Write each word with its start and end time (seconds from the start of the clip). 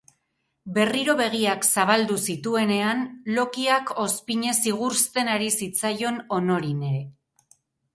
Berriro 0.77 1.13
begiak 1.19 1.67
zabaldu 1.73 2.17
zituenean 2.33 3.05
lokiak 3.37 3.95
ozpinez 4.09 4.59
igurzten 4.75 5.35
ari 5.39 5.55
zitzaion 5.63 6.23
Honorine. 6.37 6.97